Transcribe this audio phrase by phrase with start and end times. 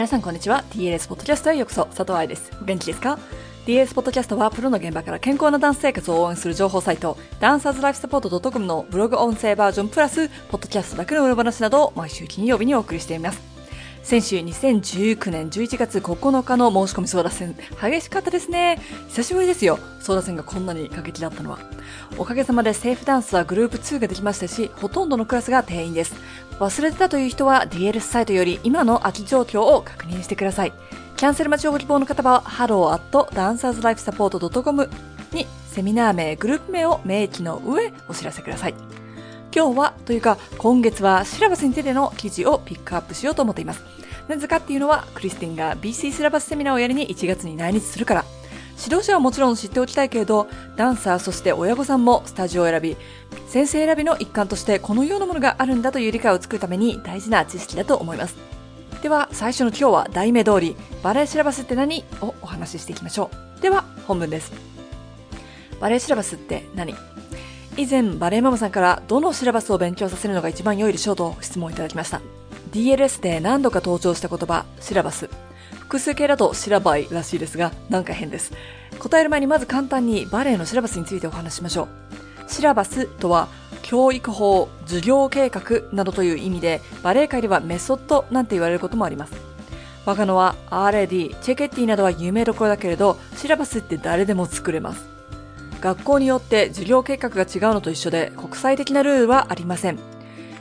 [0.00, 0.64] 皆さんこんにちは。
[0.70, 1.84] TLS ポッドキャストへようこそ。
[1.84, 2.50] 佐藤愛です。
[2.58, 3.18] お元気ですか
[3.66, 13.49] ?TLS ポッドキャストはプロの現場から健康なダンス生活を応援する情報サイト、ダンサーズライフサポート .com のブログ音声バージョンプラス、ポッドキャストだけの裏話などを毎週金曜日にお送りしています。
[14.02, 18.80] 先週2019年11月9日の申し込み争奪戦、激しかったですね。
[19.08, 19.78] 久しぶりですよ。
[20.00, 21.60] 争奪戦がこんなに過激だったのは。
[22.18, 26.14] おかげさまでセーフダンスはグループ2ができましたし、ほとんどのクラスが定員です。
[26.58, 30.72] 忘れてたという人は DLS サイトより今の空き状況を確認してください。
[31.16, 34.90] キャンセル待ちをご希望の方は、hello.dancerslifesupport.com
[35.32, 38.74] にセミナー名、グループ名を明記の上お知らせください。
[39.54, 43.82] 今日は、というか今月はシラバスについての記事をピックアップしようと思っています。
[44.28, 48.24] なぜかっていうのは、クリスティンが BC シラバスセミナーをやりに1月に来日するから。
[48.82, 52.96] 指導者はもちろん知っておきたいけれど、ダンサーそして親御さんもスタジオを選び、
[53.48, 58.36] 先生選びの一環としてこのようなものがあるんだという理解を作るために大事な知識だと思います。
[59.02, 63.62] では、最初の今日は題名通り、バレエシラバスって何をお話ししていきましょう。
[63.62, 64.52] では、本文です。
[65.80, 66.94] バレエシラバスって何？
[67.76, 72.20] 以前、バレエママさんからどのシラバスを勉強させるのが一番良いでしょうと質問いただきました。
[72.72, 75.28] DLS で何度か登場した言葉、シラバス。
[75.78, 78.52] 複数形だとシラバイらしいですが、なんか変です。
[78.98, 81.88] 答える前にまず簡単にバレエのシラバスについてお話ししましょう。
[82.50, 83.48] シラバスとは、
[83.82, 89.32] 教育法、授業計画などという意味で、バレエ界ではメソッドなんて言われることもあります。
[90.04, 95.19] 若野は RAD、チェケッティなどは有名どころだけれど、シラバスって誰でも作れます。
[95.80, 99.98] 学校によって授業計画が違うのと一緒で、国際的なルールはありません。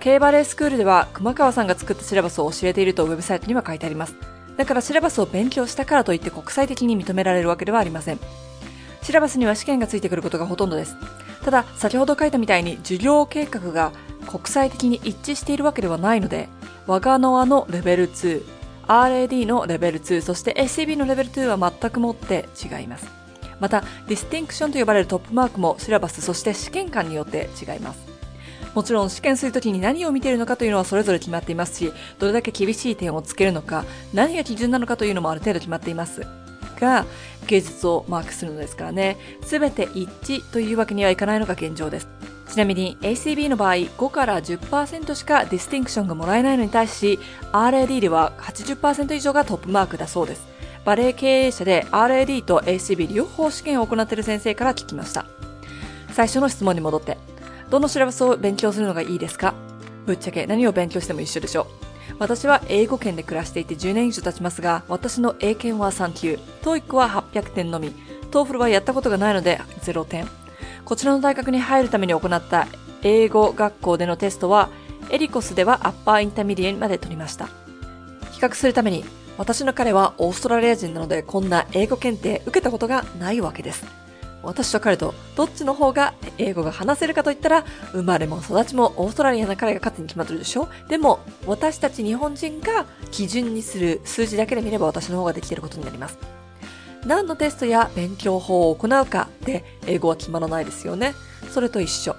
[0.00, 4.14] K バレースクールでは熊川さんが作ったシラバスを教えているとウェブサイトには書いてあります。
[4.56, 8.18] だからシラバスを勉強したからといって国際的に認められるわけではありません。
[9.02, 10.96] シラバスには試験がついてくることがほとんどです。
[11.44, 13.92] ただ、先ほど書いたみたいに授業計画が
[14.26, 16.48] 国際的に一致しているわけではないので、
[16.86, 18.42] 我がノアのレベル2、
[18.86, 23.19] RAD のレベル2、そして ACB のレベル2は全くもって違います。
[23.60, 28.00] また、ディスティンクションと呼ばれるトップマークもシラバス、そして試験官によって違います。
[28.74, 33.84] もちろん試験するときに何を見ているのかというのはそれぞれ決まっていますし、どれだけ厳しい点をつけるのか、
[34.14, 36.26] 何が基準なのかというのもある程度決まっています。
[36.80, 37.04] が、
[37.46, 42.08] 芸術をマークするのですからね、すべて一致というわけにはいかないのが現状です。
[42.50, 47.20] ちなみに ACB の場合5から10%しかディスティンクションがもらえないのに対し
[47.52, 50.59] RAD では80%以上がトップマークだそうです。
[50.84, 55.26] バレエ経営者で RAD と ACB 両方試験を行っている先生から聞きました。
[56.12, 57.18] 最初の質問に戻って、
[57.68, 59.54] どのシラバスを勉強するのがいいですか？
[60.06, 61.66] ぶっちゃけ何を勉強しても一緒でしょう？
[62.18, 67.92] 私は英語圏で暮らしていて10年以上経ちますが、私の英検は3級、TOEIC は800点のみ、
[68.30, 70.26] TOEFL はやったことがないので0点。
[70.84, 72.66] こちらの大学に入るために行った
[73.02, 74.68] 英語学校でのテストは、
[75.10, 77.46] ELICOS では Upper Intermediate まで取りました。
[78.32, 79.04] 比較するために、
[79.40, 83.86] 私の彼はオーストラリア人なのでこんな英語検定受けたことがないわけです。
[84.42, 90.68] 私と彼とどっちの方が英語が話せるかと言ったら、生まれも育ちもオーストラリアな彼が勝つに決まってるでしょ？
[90.90, 96.18] でも、私たち日本人が基準にする数字だけで見れば私の方ができていることになります。
[97.06, 101.14] 何のテストや勉強法を行うかで英語は決まらないですよね。
[101.50, 102.14] それと一緒。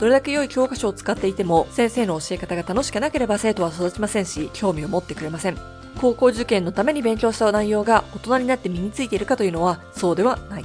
[0.00, 5.58] どれだけ良い教科書を使っていても、先生の教え方が楽しくなければ生徒は育ちませんし、興味を持ってくれません。
[6.00, 10.64] 高校受験のために勉強した内容が大人になって身についているかというのはそうではない。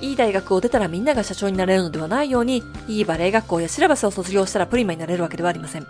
[0.00, 5.86] いい大学を出たらみんなが社長になれるのではないように、いいバレエ学校やシラバスを卒業したらプリマになれるわけではありません。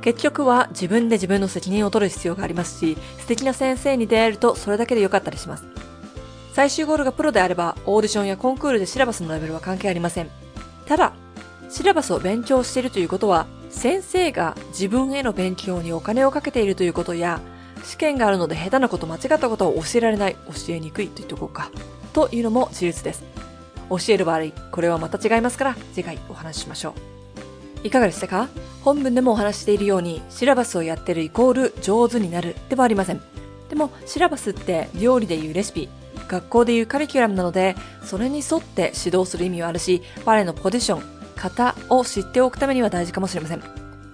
[0.00, 5.64] 結局は自分で自分の責任を取る必要がありますし、素敵な先生に出会えるとそれだけで良かったりします。
[6.54, 10.30] 最終ゴールがプロであれば、オーディションやコンクールでシラバスのレベルは関係ありません。
[10.86, 11.12] ただ、
[11.68, 17.40] シラバスを勉強しているということは、先生が自分への勉強にお金をかけているということや、
[17.84, 21.70] 試験があるので下手なこと間違ったことを教えられない、教えにくいと言っておこうか。
[22.12, 23.22] というのも事実です。
[23.90, 26.94] 教える場合、これはまた違いますから、次回お話ししましょ
[27.84, 27.86] う。
[27.86, 28.48] いかがでしたか？
[28.82, 33.20] 本文でもお話しているように、シラバスをやってるイコール上手になるではありません。
[33.68, 35.88] でも、シラバスって料理でいうレシピ、
[36.26, 41.02] 学校でいうカリキュラムなので、それに沿って指導する意味はあるし、バレエのポジション、
[41.36, 43.62] 型を知っておくためには大事かもしれません。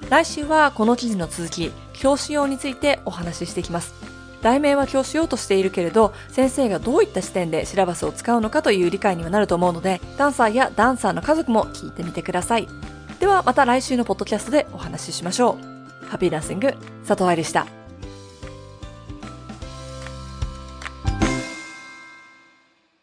[0.09, 1.71] 来週はこの記事の続き、
[2.01, 3.95] 教師用についてお話ししていきます。
[4.41, 12.67] 題名は教師用としているけれど、先生がどういった視点でシラバスを使うのかという理解にはなると思うので、ダンサーやダンサーの家族も聞いてみてください。
[13.21, 16.07] ではまた来週のポッドキャストでお話ししましょう。
[16.07, 16.73] ハッピーダンシング、
[17.07, 17.80] 佐藤愛でした。